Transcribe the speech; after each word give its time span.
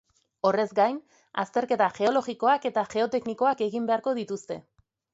Horrez 0.49 0.71
gain, 0.79 0.97
azterketa 1.43 1.91
geologikoak 1.99 2.67
eta 2.73 2.87
geoteknikoak 2.97 3.65
egin 3.71 3.89
beharko 3.93 4.19
dituzte. 4.25 4.63